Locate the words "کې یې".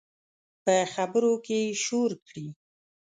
1.45-1.77